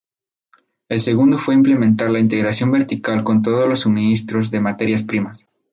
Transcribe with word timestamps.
El 0.89 0.99
segundo 0.99 1.37
fue 1.37 1.53
implementar 1.53 2.09
la 2.09 2.17
integración 2.19 2.71
vertical 2.71 3.23
con 3.23 3.43
todos 3.43 3.69
los 3.69 3.81
suministradores 3.81 4.49
de 4.49 4.59
materias 4.59 5.03
primas. 5.03 5.47